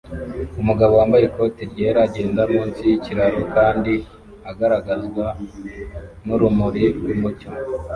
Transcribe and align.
Umugabo 0.61 0.93
wambaye 0.99 1.23
ikoti 1.25 1.61
ryera 1.71 1.99
agenda 2.07 2.41
munsi 2.53 2.81
yikiraro 2.89 3.39
kandi 3.55 3.93
agaragazwa 4.51 5.25
nurumuri 6.25 6.83
rwumucyo 6.97 7.49